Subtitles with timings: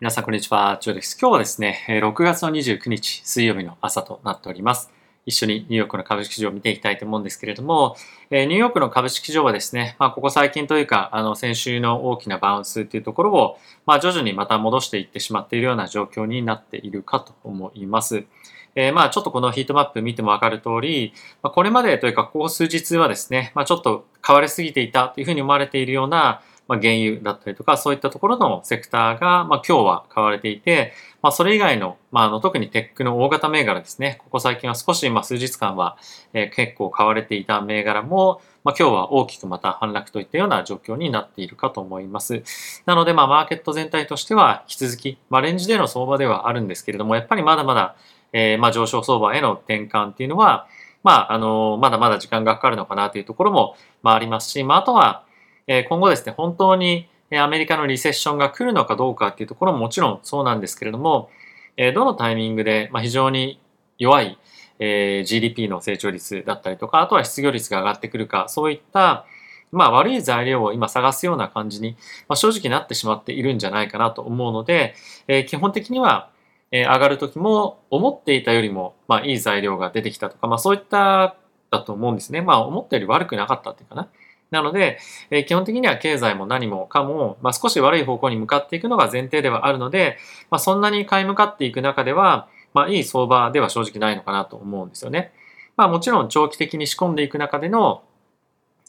[0.00, 1.18] 皆さんこんにちは、ジョーです。
[1.20, 4.90] 今日はですね、6月の29日水曜日の朝となっております。
[5.26, 7.96] 一緒にニューヨークの株式市場を見ていきたいと思うんですけれども、
[8.30, 18.24] ニューヨークの株式市場はですね、まあ、ここ最近というか、あの、先週の大きなバウンスというところを、まあ、徐々にまた戻していってしまっているような状況になっているかと思います。
[18.74, 21.12] えー、まあちょっとこのヒートマップ見てもわかる通り、
[21.42, 26.40] まあ、これまでというかここ数日はですね、まあちょっと変わりすぎていたというふうに思われているような、
[26.70, 35.98] まあ、原油だったりとか、そういったところのセクターが、まあ、今日は買われていて、まあ、それ以外の、まあ、あの、特にテックの大型銘柄ですね、ここ最近は少し、まあ、数日間は、
[36.32, 42.44] え、結構買われていた銘柄も、まあ、今日は大きくまた反落といったような状況になっているかと思います。
[42.86, 47.96] なので、まあ、マーケット全体としては、引き続き、まあ、レンジでの相場ではあるんですけれども、やっぱりまだまだ、
[48.32, 50.68] えー、まあ、上昇相場への転換っていうのは、
[51.02, 55.24] まあ、あの、まだまだ時間がかかるのかなというところも、まあ、ありますし、まあ、あとは、
[55.66, 61.30] え、今後ですね、本当に、アメリカのリセッションが来るのかどうかっていうところももちろんそうなんですけれども、
[61.94, 63.60] どのタイミングで非常に
[63.98, 64.38] 弱い
[64.78, 69.26] GDP の成長率だったりとか、あとは失業率が上がってくるか、そういった
[69.72, 71.96] まあ悪い材料を今探すような感じに、
[72.28, 74.94] ま、正直なってしまっているんじゃないかなと思うので、
[75.28, 76.30] え基本的には、
[76.72, 81.36] え上がる時も思っていたよりも、まあ、いい材料が出てきたとか、まあそういった
[81.70, 82.42] だと思うんですね。
[82.42, 84.08] まあ思ったより悪くなかったっていうかな。
[84.50, 84.98] なので、
[85.30, 90.18] え基本的には経済も何もかも、まあ、少し悪い方向に向かっていくのが前提ではあるので、
[90.50, 95.32] まあ、そんなに買い向かっていく中では、まあ、いい相場では正直ないのかなと思うんですよね。
[95.76, 98.02] まあ、もちろん長期的に仕込んでいく中での、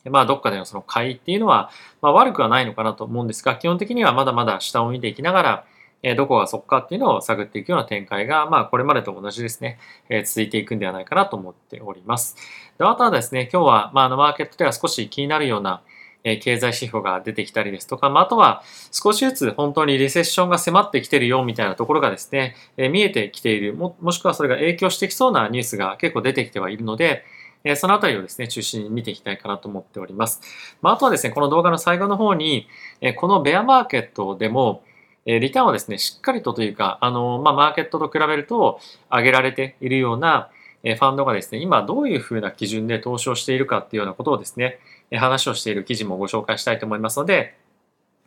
[0.09, 1.70] まあ、どっかでのその買いっていうのは、
[2.02, 5.66] まあ、悪くはないのかなと思うんですが、基本的にはまだまだ下を見ていきながら、
[6.04, 12.36] えどこがそこかっていうのを探っていくような展開が、まあ、これまでと同じですね、え続いていくんではないかなと思っております。
[12.78, 15.82] であとはですね、今日は、まあ、あの、マーケットでは少し気になるような、
[16.24, 27.24] え経済指標が出てきたりですとか、まあ、あとは少しずつ本当にリセッションが迫ってきてるよみたいなところがですね、え見えてきているも、もしくはそれが影響してきそうなニュースが結構出てきてはいるので、
[27.64, 30.42] えそのあたりをですね、中心に見ていきたいかなと思っております。
[30.82, 32.67] まあ、あとはですね、この動画の最後の方に、
[33.02, 34.84] えこのベアマーケットでも、
[35.26, 38.80] えリターンはですね、しっかりとというか、あの、まあ、マーケットと比べると
[39.11, 40.49] 上げられているような、
[40.83, 44.80] えファンドがですね、今どういうふうな基準で投資をしているかっていうようなことをですね、
[45.11, 47.55] え話をしている記事もご紹介したいと思いますので、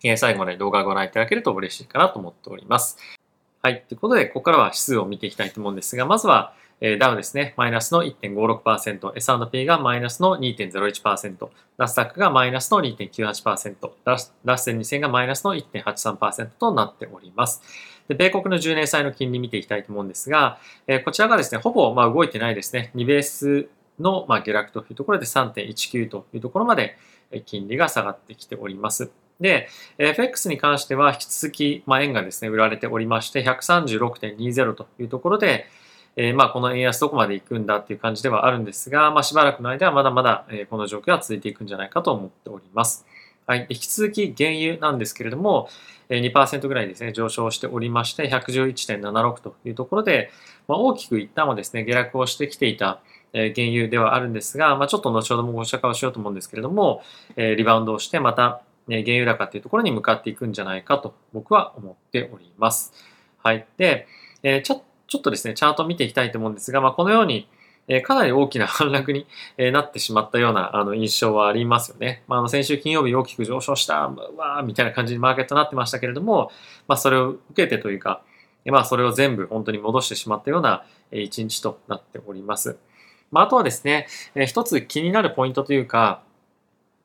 [0.05, 2.99] え最後まで動画をご覧いただけると嬉しいかなと思っております。
[3.63, 3.83] はい。
[3.89, 11.49] ということで、ここからは指数を見ていきたいと思うんですが、まずは、えダウですね、マイナスの1.56%、S&P がマイナスの2.01%、
[11.79, 17.63] ナスダックがマイナスの2.98%、ラッセン2000がマイナスの1.83%となっております。
[18.09, 22.91] で、米国の10年債の金利見ていきたいと思うんですが、えこちらがですね、ほぼま動いてないですね。
[22.95, 23.69] 2ベース
[23.99, 26.97] のま下落というところで3.19というところまで
[27.47, 29.11] 金利が下がってきております。
[29.41, 29.69] で、
[29.99, 35.67] FX に関しては引き続き、ま円がですね、売られておりまして、136.20というところで、
[36.17, 43.07] えー、まあこの円安どこまで行くんだっていう感じではあるんですが、まあしばらくの間はまだまだ、この状況は続いていくんじゃないかと思っております。
[43.47, 43.67] はい。
[43.69, 45.69] 引き続き原油なんですけれども、
[46.09, 50.31] 2%ぐらいですね、上昇しておりまして、111.76というところで、
[50.67, 53.01] まあ、大きく一旦はですね、下落をしてきていた
[53.33, 57.03] 原油ではあるんですが、まあ、ちょっと後ほどもご紹介をしようと思うんですけれども、
[57.37, 62.93] リバウンドをしてまた原油高というところに向かっていくんじゃないかと僕は思っております。
[63.43, 63.67] はい。
[63.77, 64.07] で、
[64.63, 67.49] ちょっちょっとですね、チャート見ていきたいと思うんですが、まあ、このように、
[67.87, 69.27] えかなり大きな 反落に
[69.59, 72.23] えなってしまったようなあの印象はありますよね。
[72.29, 76.51] まあ、あの先週金曜日大きく上昇した、わーみたいな感じにマーケットになってましたけれども、
[76.89, 78.23] まあ、それを受けてというか、
[78.65, 82.79] まあ、それを全部本当に戻してしまったような一日となっております。
[83.31, 86.23] まあ、あとはですね、え一つ気になるポイントというか、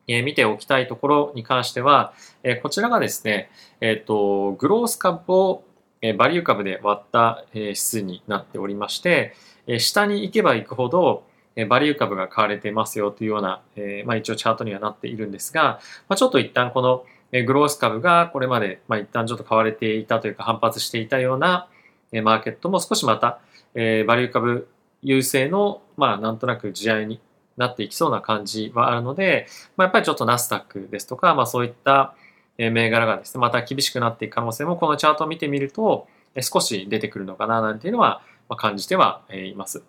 [0.08, 5.64] え見ておきたいところに関しては、えこちらがですね、えっ、と、グロース株を
[6.02, 9.34] えバリュー株で割った、え指数になっておりまして、
[9.68, 11.24] え下に行けば行くほど、
[11.56, 17.06] えバリュー株が買われてますよというような、えまあ、一応チャートにはなっているんですが、まあ、ちょっと一旦この
[17.46, 21.68] グロース株がこれまで、まあ、一旦ちょっと買われていたというか反発していたような
[22.12, 23.40] マーケットも少しまた、
[23.76, 24.68] えバリュー株
[25.02, 27.20] 優勢の、まあ、なんとなく地合いに
[27.58, 32.16] なっていきそうな感じはあるので、まあ、やっぱりちょっとナスダックですとか、まあ、そういった
[32.60, 36.08] 銘柄がですね、また厳しくなっていく可能性もこのチャートを見てみると
[36.42, 38.22] 少し出てくるのかななんていうのは
[38.58, 39.84] 感じてはいます。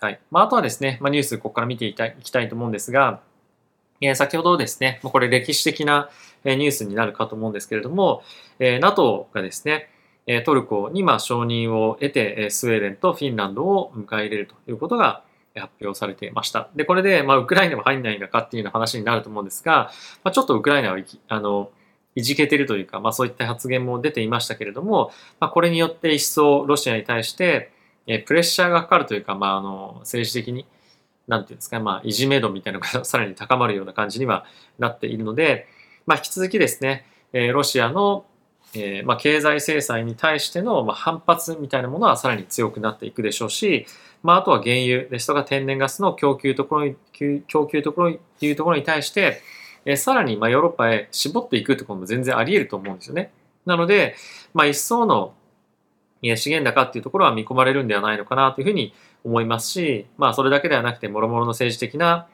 [0.00, 0.20] はい。
[0.30, 3.20] まあ、あとはですね、まあ、ニュースここから見ていきたいと思うんですが、
[4.00, 6.10] え先ほどですね、これ歴史的な
[6.44, 8.22] ニュースになるかと思うんですけれども、
[8.58, 9.88] え NATO がですね、
[10.44, 15.22] トルコにま承認を得て、スウェーデンとフィンランドを迎え入れるということが
[15.54, 16.68] 発表されていました。
[16.74, 19.90] で、これで、ま、ウクライナは入んないのかっていうような話になると思うんですが、
[20.24, 20.98] ま、ちょっとウクライナは
[21.28, 21.70] あの
[22.16, 27.70] いじけてるというか、まあそういった発言も出ていましたけれども、まあこれによって一層ロシアに対して、
[28.26, 30.66] プレッシャーがかかるというか、まああの、政治的に、
[31.28, 34.46] なんていうんですか、まあいじめ度みたいなのが さらに高まるような感じには
[34.78, 35.68] なっているので、
[36.06, 38.24] まあ引き続きですね、ロシアの
[38.74, 43.86] え、まあ、経済制裁に対しての、ま、反発みたいなものはさらに強くなっていくでしょうし、
[44.22, 46.96] まあ、あとは原油ですとか天然ガスの供給ところに
[47.46, 49.40] 供給ところというところに対して、
[49.86, 53.30] え、さらにまあヨーロッパへ絞っていくところも全然あり得ると思うんですよね。
[53.64, 54.16] なので、
[54.52, 55.34] まあ、一層の
[56.22, 58.94] 資源高っていうところは見込まれるんではないのかなというふうに
[59.24, 62.26] 思いますし、まあ、それだけではなくて、もろもろの政治的な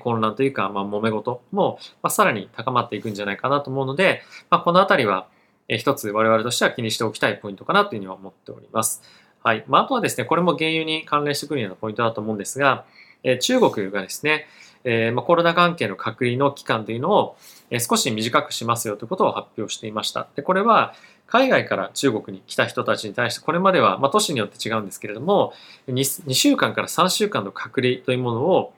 [0.00, 5.26] 混乱というか、まあ、揉め事も、まあ、さらに高まっていくんじゃないかなと思うので、まあ、このあたりは、
[5.68, 9.02] 一つ我々としては気にしておきたいポイントかなというふうには思っております。
[9.42, 9.64] はい。
[9.68, 12.84] まあ、あとはですね、これも原油に関連してくるようなポイントだと思うんですが、
[13.22, 14.46] え中国がですね、
[14.84, 17.36] えー、まあ、コロナ関係の隔離の期間というのを、
[17.70, 20.26] え少し短くしますよということを発表していました。
[20.34, 20.94] で、これは
[21.26, 25.52] 海外から中国に来た人たちに対して、これまでは、まあ、都市によって違うんですけれども
[25.88, 28.72] 2、2週間から3週間の隔離というものを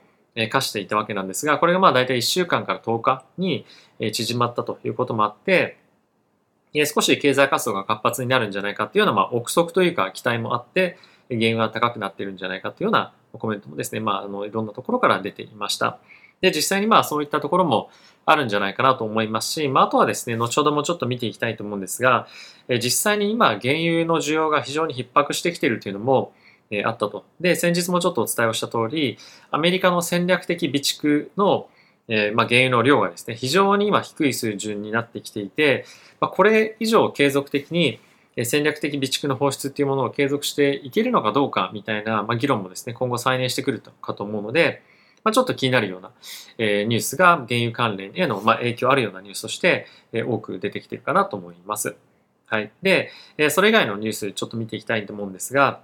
[0.49, 3.65] 課していたわけなんですが、これがまあ大体1週間から10日に
[4.11, 5.77] 縮まったということもあって、
[6.85, 10.97] 少し経済活動が活発になるんじゃないかっていうような、まあ、憶測というか期待もあって、
[11.29, 15.99] 原油が高くなっているんじゃないかというようなコメントもですね、まあ、あのいろんなところから出ていました。
[16.41, 17.89] で、実際にまあそういったところも
[18.25, 22.27] あるんじゃないかなと思いますし、まあ、あとはですね、後ほどもちょっと見ていきたいと思うんですが、
[22.67, 26.33] え実際に今、原油の需要が非常に逼迫してきているというのも、
[26.69, 27.25] えあったと。
[27.39, 29.17] で、先日もちょっとお伝えをした通り、
[29.51, 31.67] アメリカの戦略的備蓄の
[32.07, 35.85] え、まあ、原油の量がですね、非常に今低い水準になってきていて、
[36.19, 37.99] まあ、これ以上継続的に
[38.35, 44.81] 戦略的備蓄の放出っていうものを継続していけるのかどうかみたいな、まあ、議論もですね、今後再燃してくるかと思うので、
[45.23, 46.11] まあ、ちょっと気になるような、
[46.57, 51.95] えー、ニュースが原油関連への、まあ、影響あるようなニュースとして、えー、多く出てきてるかなと思います。
[52.47, 52.71] はい。
[52.81, 55.81] で、えー、それ以外のニュースちょっと見ていきたいと思うんですが、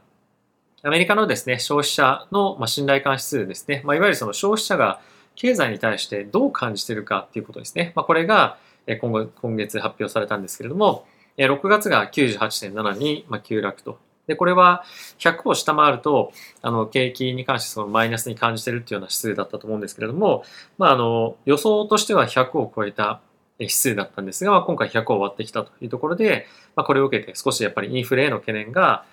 [0.82, 5.02] アメリカのですね、消費者の、まあ、信頼感指数ですね、まあ、いわゆるその消費者が
[5.36, 7.94] 経済に対してどう感じてるかっていうことですね。
[7.96, 8.58] まあ、これが
[9.02, 11.06] 今後、今月発表されたんですけれども、
[11.46, 14.00] 6月が98.7に急落と。
[14.28, 14.84] で、これは
[15.18, 16.32] 100を下回ると、
[16.62, 20.44] あの、景気に関してそのマイナスに感じてるっていうような指数だったと思うんですけれども、
[20.78, 23.22] まあ、あの、予想としては100を超えた
[23.58, 26.46] 指数だったんですが、まあ、今回100を割ってきたというところで、
[26.76, 29.06] まあ、これを受けて少しやっぱりインフレへの懸念が、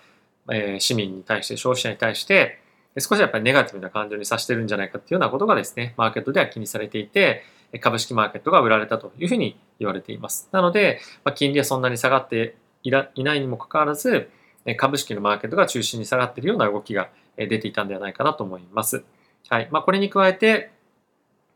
[0.51, 2.61] え、市民に対して、消費者に対して、
[2.99, 7.43] 少しやっぱりネガティブな感情にさしてるんじゃないかっていうようなことがですね、マーケットでは気にされていて、
[7.81, 10.49] 株式マーケットが売られたというふうに言われています。
[10.53, 14.31] なので、まあ、金利はそんなに下がっていらいないにもかかわらず、
[14.77, 19.05] 株式のマーケットが中心に下がっているような動きが出ていたんではないかなと思います。
[19.49, 19.69] はい。
[19.71, 20.71] まあ、これに加えて、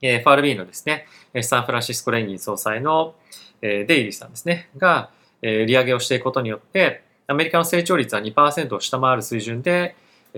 [0.03, 1.07] FRB のですね、
[1.43, 3.15] サンフランシスコ連銀総裁の
[3.61, 5.11] デイリーさんですね、が
[5.43, 9.95] 利上げをしていくことによって、アメリカの成長率は2%を下回る水準で、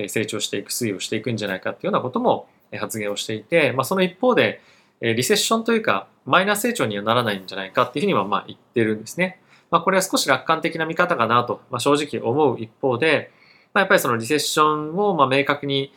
[0.09, 2.49] 成長していく、推移をしていくんじゃないかっていうようなことも
[2.79, 4.61] 発言をしていて、まあ、その一方で、
[5.03, 9.41] リセッションというか、マイナス成長にはならないんじゃないかっていうふうにはま言ってるんですね。
[9.71, 13.31] まあ、これは少し楽観的な見方かなと、ま、正直思う一方で、
[13.75, 15.93] まあ、やっぱりそのリセッションをま明確に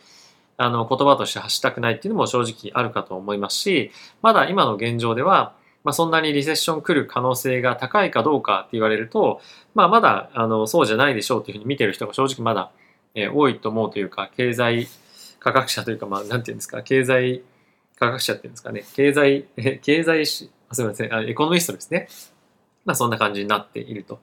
[0.56, 3.92] あの言葉として発したくないっていうのも正直あるかと思いますし、
[4.22, 5.54] まだ今の現状では、
[5.84, 9.40] まあ、そんなにリセッション来る可能性が高いかどうかって言われると、
[9.74, 12.72] まあ、まだあのそうじゃないでしょうっていうふうに見てる人が正直まだ
[13.16, 14.86] え、多いと思うというか、経済
[15.40, 17.42] 科学者というか、まあ、なんていうんですか、経済
[17.98, 19.46] 科学者っていうんですかね、経済、
[19.82, 22.08] 経済史、すみません、エコノミストですね。
[22.84, 24.20] まあ、そんな感じになっていると。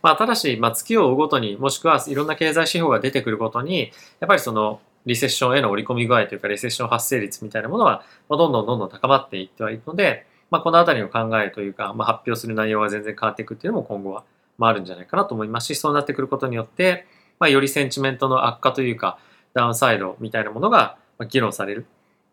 [0.00, 3.90] まあ、ただし、まあ、月を追うごとに、もしくはいろんな経済指標が出てくるごとに、
[4.20, 14.24] やっぱりその、リセッションへの織り込み具合というか、リセッション発生率みたいなものは、まあ、どんどんどんどん高まっていってはいるので、まあ、このあたりの考えというか、まあ、発表する内容が全然変わっていくっていうのも今後は、
[14.56, 17.06] まあ、あるんじゃないかなと思いますし、そうなってくることによって、
[17.40, 19.18] まあ、よりセンチメントの悪化というか、
[19.54, 20.96] ダウンサイドみたいなものが
[21.28, 21.86] 議論される、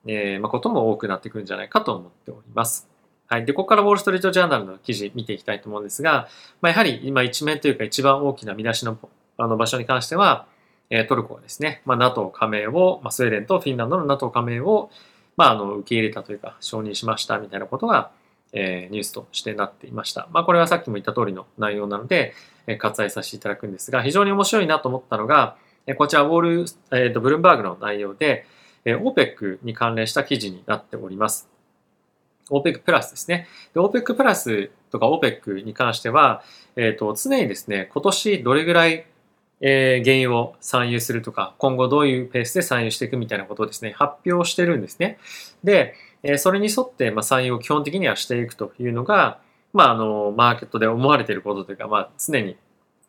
[0.05, 2.89] えー、まあ、ことも多くなってくるんじゃないかと思っております。
[3.27, 3.46] はい。
[3.46, 6.27] で、ここからウォールストリートジャーナルの記事見ていきたいと思うんですが、
[6.62, 8.98] まあ、やはり今一面というか一番大きな見出しの
[9.38, 10.46] あの場所に関しては、
[10.89, 14.91] えトルコがですね、まあ、NATO 加盟を、まあ、スウェーデンとフィンランドの NATO 加盟を、
[15.38, 18.12] まあ、あの受け入れたというか承認しましたみたいなことが、
[18.51, 20.27] えー、ニュースとしてなっていました。
[20.31, 22.34] まあ、これはさっきも言った通りの内容なので、
[22.67, 25.55] えー、割愛させていただくんですが、非常に面白いなと思ったのが、
[25.88, 28.46] え、こちら、ウォール、えーと、ブルームバーグの内容で、
[28.85, 31.50] えー、OPEC に関連した記事になっております。
[32.50, 33.47] OPEC プラスですね。
[33.73, 36.43] で OPEC プラスとか OPEC に関しては、
[36.75, 39.05] えーと、常にですね、今年どれぐらい
[39.61, 45.19] え、原油を産油するとか、今後どういうペースで産油していくみたいなことをですね、発表してるんですね。
[45.63, 49.39] で、えそれに沿って、まあ、採用を基本的にはしていくというのが、
[49.71, 52.57] まあ、あの、マーケットで思われていることというか、まあ、常に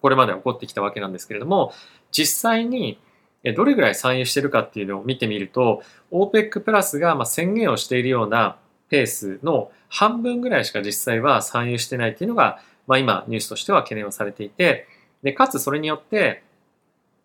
[0.03, 1.73] これまで起こってきたわけなんですけれども、
[2.11, 3.01] 実際に
[3.43, 5.83] どれぐらい参入してるかっていうのを見てみると、
[6.13, 8.57] OPEC プラスがま宣言をしているような
[8.89, 14.87] ペースの半分ぐらいしか実際は参入してないっていうのが、まあ、今ニュースとしては懸念をされていて、
[15.23, 16.43] で、かつそれによって、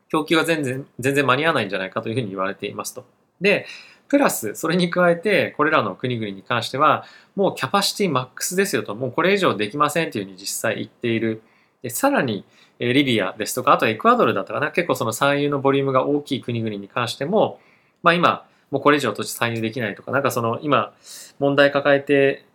[0.09, 3.05] 供給が全然、全然間に合わないんじゃないかというふうに言われていますと。
[3.41, 3.65] で、
[4.07, 7.05] プラス、それに加えて、これらの国々に関しては、
[7.35, 11.41] もうキャパシティマックスですよと、もうこれ以上できませんというふうに実際言っている。
[11.81, 12.45] でさらに、
[12.79, 17.59] リビアですとか、あとエクアドルだったかな、結構その産油のボリュームが大きい国々に関しても、
[18.03, 20.93] まあ今、もうこれ以上土地参入できないとか、なんかその今、
[21.39, 22.45] 問題抱えて、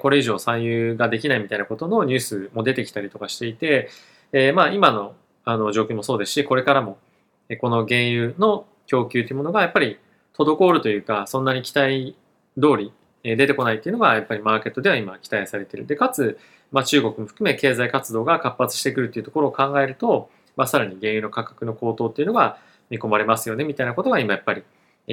[0.00, 3.90] これ以上参入ができないみたいなことのニュースも出てきたりとかしていて、
[4.32, 6.96] え、まあ今のあの状況もそうですし、これからも
[7.60, 9.98] この原油の供給というものがやっぱり
[10.36, 12.16] 滞るというか、そんなに期待
[12.58, 12.92] 通り
[13.22, 15.86] 出てこないっていうのがやっぱりマーケットでは今期待されている。
[15.86, 16.38] で、かつ、
[16.72, 22.58] まあ、中国も含め経済活動が活発してくるっていうところを考えると、まあ、さらに原油の価格の高騰っていうのが
[22.90, 24.64] 見込まれますよねみたいなことが今やっぱり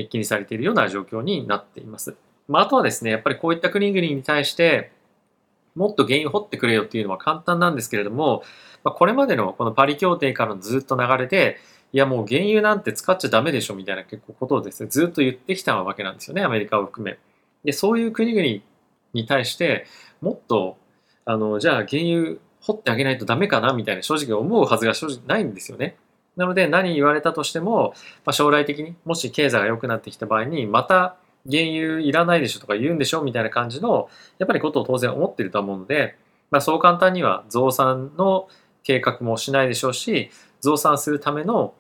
[0.09, 2.15] 気にされているような状況になっています。
[2.47, 4.91] まあ、あとはですね、やっぱりこういった国々に対して、
[5.75, 8.43] もっと原油掘ってくれよっていうのは簡単なんですけれども、
[8.83, 11.57] まあ、これまでのこのパリ協定からのずっと流れで、
[11.93, 17.17] いやもう原油なんて使っちゃダメでしょみたいな結構ことをですね、ずっと言ってきたわけなんですよね、アメリカを含め。
[17.63, 18.63] で、そういう国々
[19.13, 19.85] に対して、
[20.21, 20.77] もっと、
[21.25, 25.97] あの、じゃあ原油掘ってあげないとダメかなみたいな正直思うはずが正直ないんですよね。
[26.37, 27.93] なので何言われたとしても、
[28.25, 31.17] まあ、将来的にもし経済が良くなってきた場合にまた
[31.49, 36.15] 原油いらないでしょとか言うんでしょみたいな感じのやっぱりことを当然思ってると思うので、
[36.49, 38.47] まあ、そう簡単には増産の
[38.83, 40.29] 計画もしないでしょうし
[40.61, 41.73] 増産するための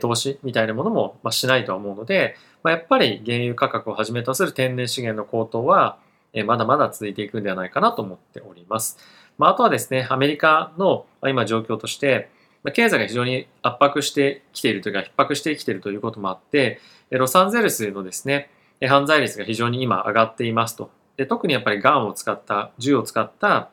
[0.00, 5.98] 投資みたいなものもしないとは思うので、まあ、やっぱり原油価格をはじめとする天然資源の高騰は
[6.42, 8.98] まだまだ続いていくんではないかなと思っております。
[9.38, 12.30] まあ、あとはですね、アメリカの今状況として、
[12.72, 18.50] 経済が非常に圧迫してきているというか、逼迫してきているということもあって、ロサンゼルスのですね、
[18.82, 20.90] 犯罪率が非常に今上がっていますと。
[21.16, 23.70] で特にやっぱりガンを使った、銃を使った、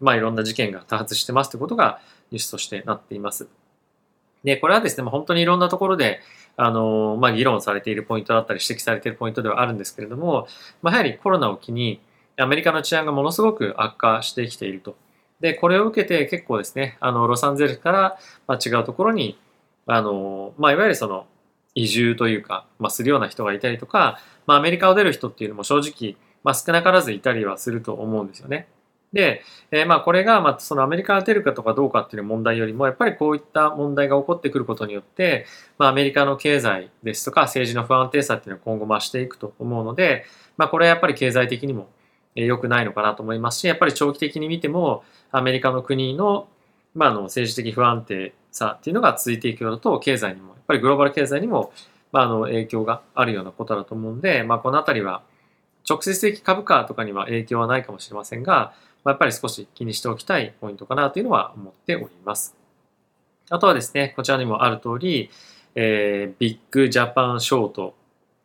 [0.00, 3.48] まあいろんな事件が多発してますということがニュースとしてなっています。
[4.44, 6.20] で、これはですね、本当にいろんなところで、
[6.56, 10.46] あの、まあ、議論されているポイントだったり指摘されているポイントではあるんですけれども、
[10.82, 12.00] まあ、やはりコロナを機に
[12.36, 14.96] アメリカの治安がものすごく悪化してきていると。
[15.40, 19.38] で、これを受けて結構ですね、あの、ロサンゼルスから、ま違うところに、
[19.86, 21.26] あの、まあ、いわゆるその、
[21.74, 28.68] 移住というか、まあ、するような人がいたりとか、まあ、アメリカを出る人っていうのも正直、まあ、少なからずいたりはすると思うんですよね。
[29.14, 35.46] で、えー、まあこれが、まあ、そのアメリカが出るかとかどうかっていう問題よりも、やっぱりこういった問題が起こってくることによって、
[35.78, 41.88] まあ、アメリカの経済ですとか政治の不安定さっていうのは今後増していくと思うので、まあ、これはやっぱり経済的にも
[42.34, 46.48] 良くないのかなと思いますし、やっぱり長期的に見ても、アメリカの国の,、
[46.94, 51.72] まあ、の政治的不安定さっていうのが続いていくのと、経済にも、やっぱりグローバル経済にも、
[52.12, 55.22] まあ、の影響があるようなことだと思うんで、まあ、このあたりは、
[55.88, 58.74] 直接的株価とかには影響はないかもしれませんが、
[59.04, 62.56] やっぱり少し気にしておきたいポイントかなというのは思っております。
[63.50, 65.30] あとはですね、こちらにもある通り、
[65.74, 67.94] えー、ビッグジャパンショート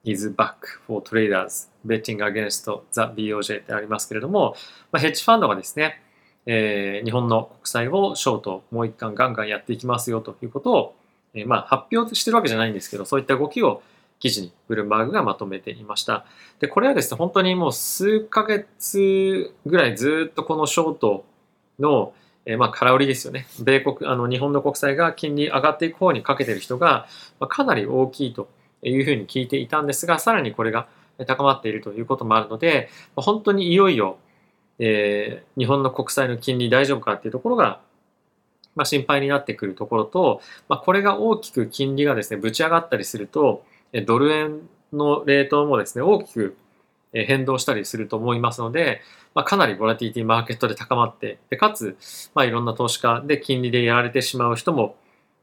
[0.03, 0.55] is back
[0.88, 4.55] for traders betting against the BOJ ってありますけれども、
[4.91, 6.01] まあ、ヘッジファンドがですね、
[6.46, 10.96] えー、日本の国債をショートもう一貫ガンガンやっていきますよということを、
[11.34, 13.81] えー、まあ発表してるわけじゃないんですけど、そういった動きを
[14.19, 16.25] 記事にブルームバーグがまとめていました。
[16.59, 21.25] で、これはですね、本当にもう数ヶ月ぐらいずっとこのショート
[21.79, 22.13] の、
[22.45, 23.47] えー、まあ空売りですよね。
[23.61, 27.07] 米国、あの日本の国債が金利上がっていく方にかけてる人が、
[27.39, 28.49] ま、かなり大きいと
[28.83, 30.88] いうふうに聞いていたんですが、さらにこれが
[31.25, 34.17] 高まっているということもあるので、本当にいよいよ、
[34.79, 37.81] えー、日本の国債の金利大丈夫かっていうところが、
[38.75, 43.63] まあ、心配になってくるところと、まあ、これが大きく金利がですね、ぶち上がったりすると、
[44.05, 44.62] ドル円
[44.93, 46.58] のレートもですね、大きく
[47.12, 49.01] 変動したりすると思いますので、
[49.34, 51.98] まあ、かなりボラティティマーケットで高まって、でかつ、
[52.34, 54.96] まあ、いろんな投資家で金利でやられてしまう人も、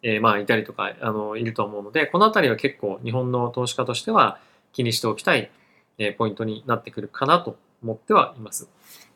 [0.03, 4.39] えー、まあいたりとかあのいると思うので、このあたりは結構日本の投資家としては
[4.73, 5.51] 気にしておきたい、
[5.99, 8.69] えー、ポイントになってくるかなと思ってはいます。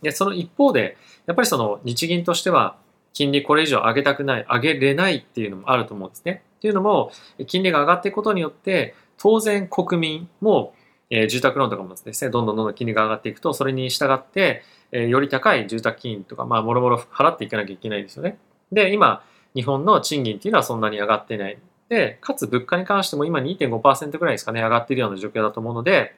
[0.03, 0.97] で、その一方で、
[1.27, 2.77] やっぱりその日銀としては
[3.13, 6.43] 金利これ以上上げたくない、上げれないっていうのもあると思うんですね。
[6.59, 7.11] っていうのも、
[7.47, 10.75] 金利が上がっていくことによって、当然国民も、
[11.11, 14.63] えー、住宅ローンとかもですね、どんどんどんどん金利が上がっていくと、それに従って、
[14.93, 18.39] えー、より高い住宅金とか、まあ、もろもろ払っていかなきゃいけないんですよね。
[18.73, 19.23] で、今、
[19.55, 21.59] 日本の賃金っていうのはそんなに上がってない。
[21.91, 26.17] で、かつ物価に関しても今2.5%ぐらいですかね、上がってるような状況だと思うので、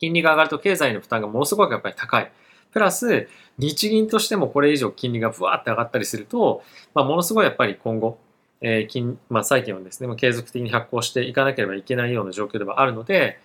[0.00, 2.32] 金利が上がると経済の負担がものすごくやっぱり高い。
[2.72, 6.62] プラス、日銀としてもこれ以上金利がふわーって上がったりすると、
[6.94, 8.18] まあ、ものすごいやっぱり今後、
[8.60, 13.38] えー金まあ、債券をですね、ま継続的に発行していかなければいけないような状況ではあるので、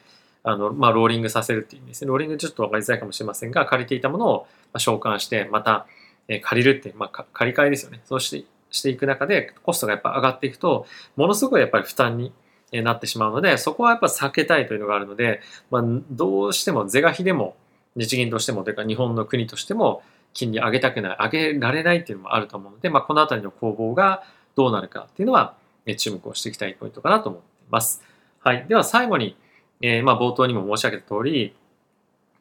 [0.43, 2.10] あの、まあ、ローリングさせるっていう意味ですね。
[2.10, 5.86] ローリングちょっと分かりづらいかもしれませんが、借りていたものを償還して、また、
[6.27, 8.01] えー、借りるっていう、まあ、借り換えですよね。
[8.05, 12.34] そうしてしていく中で、コストがやっぱ上がっていくと、ものすごいやっぱり負担に
[12.72, 17.55] なってしまうので、そこはやっぱ避けたいというのがあるので、まあ、どうしても是が非でも、
[17.96, 20.01] 日銀としても、というか日本の国としても、
[20.34, 24.24] 金利上げたくない、上げられないっていうのもあると思うので、まあ、このあたりの攻防が
[24.56, 25.56] どうなるかっていうのは、
[25.98, 28.02] 注目をしていきたいポイントかなと思っています。
[28.40, 28.66] はい。
[28.68, 29.36] では最後に、
[29.82, 31.56] えー、まあ冒頭にも申し上げた通り、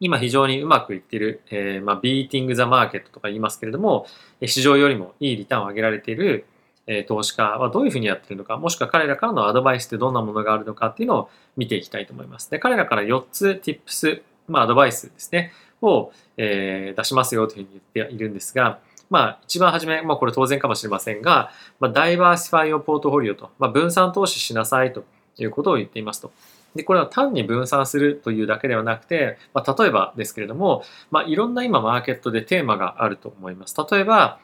[0.00, 4.06] 今非常にうまくいっている、えー、まあ、ビーティング・ザ・マーケットとか言いますけれども、
[4.40, 6.44] 市場よりもいいリターンを上げられている、
[6.88, 12.50] え投資家はどういうふうにやってるのか、もしくは彼らからのアドバイスってどんなものがあるのかっていうのを見ていきたいと思います。
[12.50, 15.52] で、彼らから4つ tips、まあアドバイスですね、
[15.82, 18.80] を、えー、出しますよというふうに言っているんですが、
[19.12, 25.04] まあ一番初め、まあこれ当然かもしれませんが、まあダイバーシファイオポートフォリオと、まあ分散投資しなさいと
[25.36, 26.32] いうことを言っていますと。
[26.74, 33.76] で、これは単に分散するというだけではなくて、まあ、例えばですけれども、まあ、いろんな今マーケットでテーマがあると思います。
[33.90, 34.38] 例えば、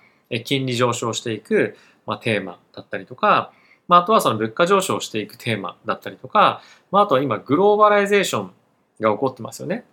[0.44, 3.52] 金利上昇していく、まあ、テーマだったりとか、
[3.86, 6.60] まあ、あとはその物価上昇していくテーマだったりとか、
[6.90, 8.52] まあ、あとは今グローバライゼーション
[9.00, 9.84] が起こってますよね。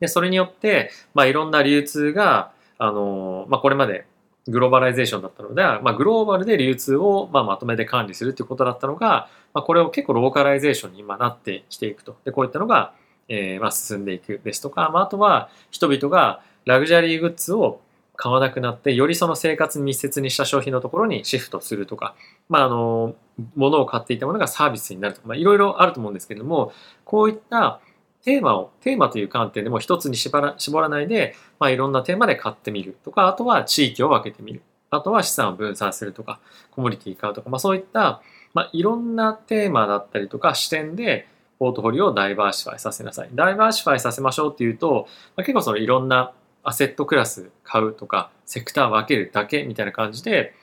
[0.00, 4.06] で、それによって、まあ、いろんな流通が、あの、まあ、これまで
[4.46, 12.16] グローバライゼーションだったので、まあ、グローバルで流通を、まあ、まとめて管理するっていうことだったのが、まあ、これを結構ローカライゼーションに今なってきていくと。
[12.24, 12.94] で、こういったのが、
[13.28, 17.80] えー、まあ進んでいくですとか、まあ、あとは人々がラグジュアリーグッズを
[18.16, 22.14] 買わなくなって、よりその生活に密接にした商品のところにシフトするとか、
[22.48, 23.14] まあ、あの、
[23.56, 26.72] 物を買っていたものがサービスになるとか、まあ、いろいろあると思うんですけれども、
[27.04, 27.80] こういった
[28.24, 34.62] テーマを、テーマという観点でも一つに絞ら絞らないで、まあ、いろんなテーマで買ってみるとか、あとは地域を分けてみる。
[34.90, 36.40] あとは資産を分散するとか、
[36.70, 38.22] コモディティ買うとか、まあ、そういった、
[38.54, 41.26] まあ、いろんなテーマだったりとか視点で
[41.58, 43.28] ポートフォリオをダイバーシファイさせなさい。
[43.34, 50.54] ダイバーシファイさせましょうっていうと、まあ、結構そのいろんなアセットクラス買うとか、セクター分けるだけみたいな感じで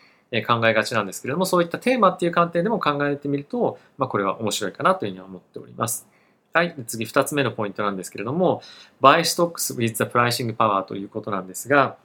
[0.48, 6.08] 考えがちなんですけれども、そういったテーマっていう観点でも考えてみると、まあ、これは面白いかなというふうに思っております。
[6.54, 6.76] はい。
[6.86, 8.62] 次、二つ目のポイントなんですけれども、
[9.02, 11.98] buy stocks with the pricing power ということなんですが、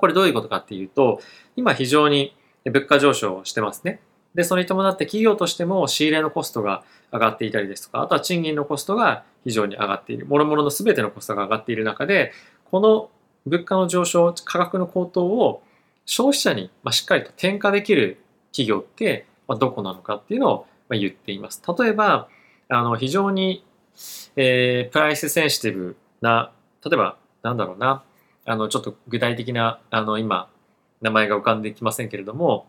[0.00, 1.20] これどういうことかっていうと、
[1.54, 4.00] 今非常に物価上昇してますね。
[4.34, 10.26] で、それに伴って企業としても仕入れのコストが上がっていたりですとか、あとは賃金のコストが非常に上がっている。
[10.26, 12.32] 諸々の全てのコストが上がっている中で、
[12.70, 13.10] この
[13.46, 15.62] 物価の上昇、価格の高騰を
[16.06, 18.18] 消費者にしっかりと転嫁できる
[18.50, 21.62] 企業ってどこなのかっていうのを言っています。
[21.78, 22.28] 例えば、
[22.72, 23.64] あの非常に、
[24.34, 28.02] えー、プライスセンシティブな、例えば、なんだろうな、
[28.46, 30.48] あの、ちょっと具体的な、あの、今、
[31.02, 32.66] 名前が浮かんできませんけれども、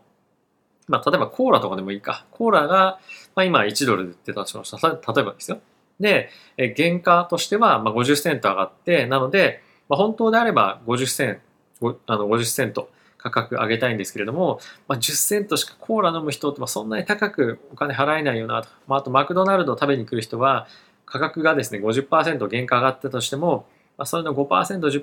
[0.89, 2.25] まあ、例えばコーラとかでもいいか。
[2.31, 2.99] コーラが、
[3.35, 4.89] まあ、今1ドルで売ってたとしました。
[4.89, 5.61] 例えばですよ。
[6.01, 11.39] で、え原価としては、まあ、50セント上がって、なので、まあ、本当であれば50セン
[11.79, 12.89] ト、あの50セント
[13.23, 14.59] 価格上げたいんですけれども、
[14.89, 18.69] まあ、10セントしかコーラ飲む人って、まあ、そんなに高くお金払えないよなと。
[18.85, 20.67] まあ、あと、マクドナルド食べに来る人は、
[21.05, 23.65] 価格がですね、50%原価上がったとしても、
[23.97, 24.45] まあ、それの5%、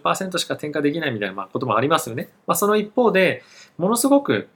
[0.03, 2.29] 10%しか転嫁できないみたいなこともありますよね。
[2.47, 3.43] まあ、その一方で、
[3.79, 4.49] ものすごく、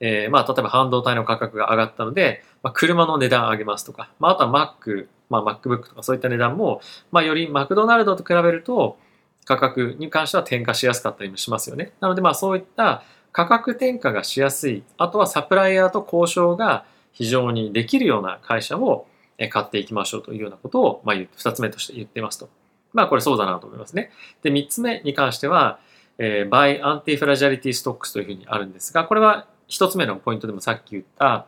[0.00, 6.80] えー、まあ、例えば半導体の価格が上がったので、まあ、車の値段上げますとか、まあ、あとは Mac、まあ、MacBook とかそういった値段も、
[7.12, 8.98] まあ、よりマクドナルドと比べると、
[9.44, 11.92] 価格に関しては転嫁しやすかったりもしますよね。
[12.00, 13.02] なので、まあ、そういった
[13.32, 19.06] 価格転嫁がしやすい、あとはサプライヤーと交渉が非常にできるような会社を
[19.50, 22.48] 買っていきましょうというようなことを、まあ、2つ目として言っていますと。
[22.92, 24.10] まあこれそうだなと思いますね。
[24.42, 25.78] で、3つ目に関しては、
[26.18, 31.46] えー、by anti-fragility stocks というふうにあるんですが、これは1つ目のポイントでもさっき言った、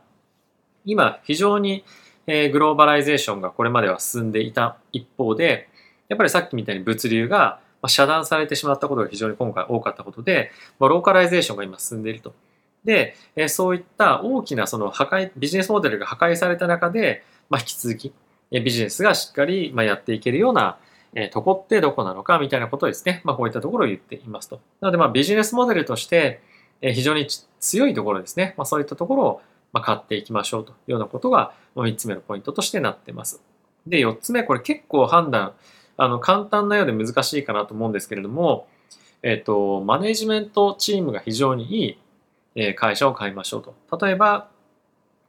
[0.87, 1.85] 今非常に、
[2.27, 5.69] グローバライゼーションがこれまでは進んでいた一方で、
[6.09, 12.35] やっぱりさっきみたいに物流がま遮断されてしまったことが非常に今回多かったことで、まあ、ローカライゼーションが今進んでいると。
[12.83, 18.15] で、え、そういった大きなその破壊、ビジネスモデルが破壊された中で、まあ、引き続き、
[18.51, 20.79] えビジネスがしっかり、ま、やっていけるような、
[21.15, 24.61] えとこってどこなのかみたいなことですね、まあ、こういったところを言っていますと。
[24.81, 26.41] なので、まあ、ビジネスモデルとして、
[26.81, 27.27] え非常に
[27.61, 29.43] 強いところですね、まあ、そういったところを、
[29.75, 33.43] ま買っていきましょうというようなことが、3つ目のポイントとしてなっています。
[33.87, 35.53] で、4つ目、これ結構判断、
[35.97, 38.67] あの、簡単なようで難しいかなと思うんですけれども、
[39.23, 41.99] えっ、と、マネジメントチームが非常にい
[42.57, 44.05] い、会社を買いましょうと。
[44.05, 44.49] 例えば、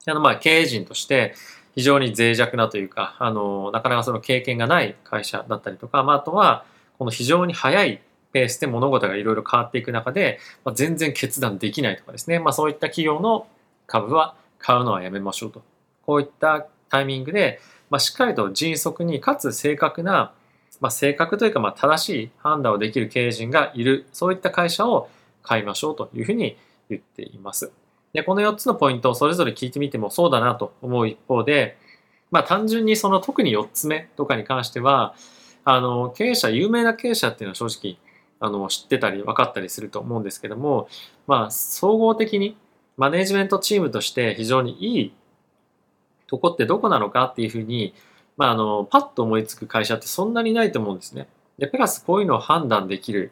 [0.05, 1.33] あの、まあ、経営陣として、
[1.75, 6.65] 非常に脆弱なというか、あの、なかなかその経験がない会社だったりとか、まあ、あとは、
[6.97, 8.01] この非常に速い
[8.31, 13.47] ペースで物事がいろいろ変わっていく中で、まあ、全然決断できないとかですね、まあ、そういった企業の
[13.87, 15.63] 株は買うのはやめましょうと。
[16.05, 20.33] こういったタイミングで、まあ、しっかりと迅速にかつ正確な、
[20.81, 25.09] まあ、正確というかまあ正しい判断をできる経営陣がいる、そういった会社を
[25.41, 26.57] 買いましょうというふうに
[26.89, 27.71] 言っています。
[28.13, 31.77] で、この4つのポイントをそれぞれ聞いてみてもそうだなと思う一方で、
[32.31, 35.15] まあ単純にその特に4つ目とかに関しては、
[35.63, 37.97] あの、経営者、有名な経営者っていうのは正直、
[38.39, 40.87] あの、知ってたり分かったりすると思うんですけども、
[41.27, 42.57] まあ総合的に
[42.97, 45.13] マネジメントチームとして非常にいい
[46.27, 47.93] とこってどこなのかっていうふうに、
[48.37, 51.27] まあ、あの、パッと思いつく会社ってそんなにないと思うんですね。
[51.57, 53.31] で、プラスこういうのを判断できる、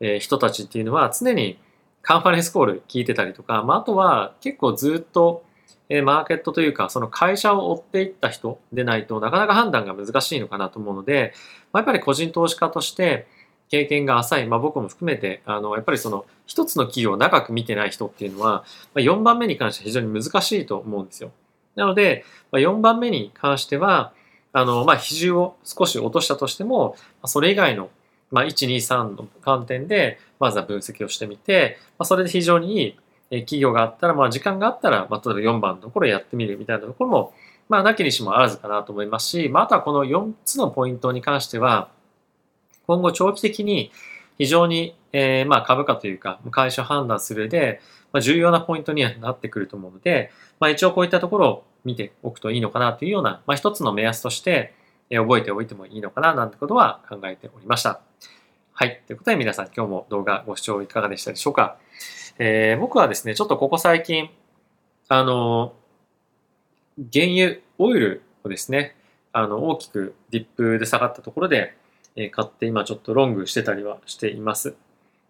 [0.00, 1.56] え人たちっていうのは常に
[2.02, 5.44] カンファレンスコール聞いてたりとか、まあ、あとは結構ずっと、
[5.88, 11.34] えマーケットというか、その会社を追っていった人でないとなかなか判断が難しいのかなと思うので、
[11.72, 13.26] まあ、やっぱり個人投資家として
[13.70, 18.64] 経験が浅い、まあ、僕も含めて、あの、やっぱりその一つの企業を長く見てない人っていうのは、
[18.94, 21.32] まあ、4番目に関しては非常に難しいと思うんですよ。
[21.74, 24.12] なので、まあ、4番目に関しては、
[24.54, 27.90] あの、まあ、比重を少し落としたとしても、それ以外の、
[28.30, 37.34] まあ、1、2、3の観点で、まずは分析をしてみて、まあ、それで非常にいい企業があったら、まあ、時間があったら、まあ、例えば4番のところやってみるみたいなところも、
[37.68, 41.88] まあ、なきにしもあらずかなと思いますし、まあ、あとはこの4つのポイントに関しては、
[42.86, 43.90] 今後長期的に
[44.38, 47.80] 非常に、えー、まあ株価というか、会社を判断する上で、
[48.14, 54.72] ま、重要なポイントにはなってくると思うので、まあ、一応こういったところを見ておくといいのかなというような、まあ、一つの目安として、
[55.10, 58.00] え覚えておいてもいいのかななんてことは考えておりました。
[58.72, 59.02] はい。
[59.06, 61.76] ということで皆さん今日も動画ご視聴いかがでしたでしょうか？
[62.38, 64.30] えー、僕はですね、ちょっとここ最近、
[65.08, 65.74] あの、
[67.12, 68.96] 原油、オイルをですね、
[69.32, 71.76] あの、大きく dip で下がったところで、
[72.16, 74.74] え買って今ちょっとロングしてたりはしています。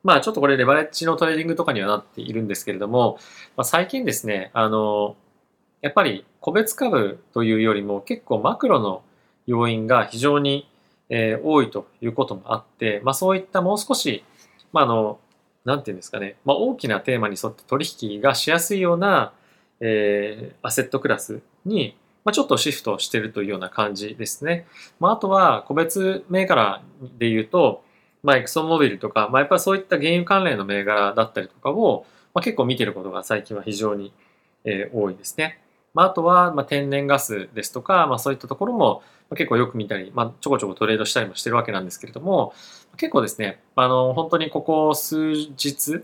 [0.04, 3.18] まあちょっとこれレバレッジのトレーディングとかにはなっているんですけれども、
[3.56, 5.16] まあ、最近ですね、あの、
[5.80, 9.02] やっぱり個別株というよりも結構マクロの
[9.46, 10.68] 要因が非常に、
[11.08, 14.24] えー、多いということもあって、まあそういったもう少し、
[14.72, 15.18] まああの、
[15.64, 19.32] なんていうんですかね、まあ大きなテーマに沿って取引がしやすいような、
[19.80, 24.66] えー、アセットクラスにまあ、ちょっとシフトしてるというような感じですね。
[24.98, 26.82] まあ、あとは個別銘柄
[27.18, 27.84] で言うと、
[28.24, 34.12] まあ、エクソンモビルとか、まあ、やっぱりそういった原油関連の銘柄だったりとかを、まあ、結構見てることが最近は非常に、
[34.64, 35.60] えー、多いですね。
[35.92, 39.02] まあ、あとは、まあ、天然ガスですとか、まあ、そういったところも
[39.36, 42.54] 結構よく見たり、まあ、ちょこちょこトレードしたりもしてるわけなんですけれども、
[42.96, 46.00] 結構ですね、あの、本当にここ数日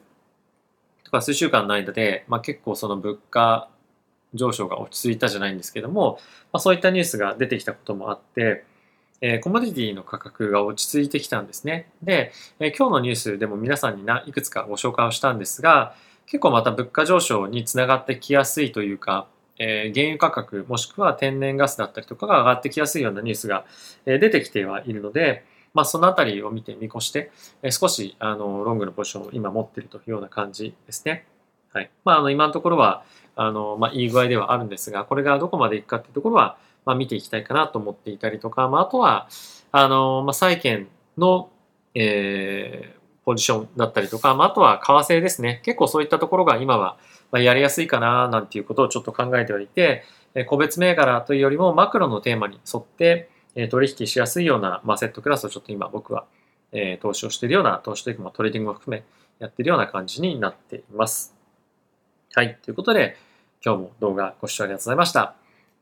[1.05, 3.69] とか数週間の間で、まあ、結構その物価
[4.35, 6.19] 上昇が落ち着いたじゃないんですけども、
[6.53, 8.65] まあ、そういったニュースが出てきたこともあって、
[9.21, 11.91] えー、コモディティの価格が落ち着いてきたんですね。
[12.03, 15.95] で、えー、今日のニュースでも皆さんにないくつかご紹介をしたんですが、
[16.27, 19.27] 結構また物価上昇につながってきやすいというか、
[19.59, 23.67] えー、原油価格もしくは天然ガスだったりとかが上がってきやすいようなニュースが、
[24.07, 27.31] え出てきてはいるので、まあ、そのあたりを見て見越して、
[27.63, 31.27] え少しあのロングのポジションを今持っているというような感じですね。
[31.73, 31.91] はい。
[32.05, 33.05] まあ、あの今のところは、
[33.37, 39.29] あの、まあ、いい具合ではあるんですが、これがどこまでいくかっていうところは、まあ、見ていきたいかなと思っていたりとか、まあ、あとは、
[39.73, 40.89] あの、まあ、債券
[41.19, 41.51] の、
[41.95, 45.61] えー、ポジションだったりとか、まあ、あとは為替ですね。
[45.65, 46.97] 結構そういったところが今は、
[47.31, 56.25] まあ、やりやすいかな、なんていうことをちょっと考えておいて、え個別銘柄というよりもマクロのテーマに沿って、え取引しやすいような、まあ、アセットクラスをちょっと今僕は、
[56.73, 59.05] え、投資をしているような、投資というか、まあ、トレーディングも含め
[59.41, 61.35] やっているような感じになっています。
[62.33, 62.59] はい。
[62.63, 63.17] ということで、
[63.65, 65.40] 今日も動画ご視聴ありがとうございました。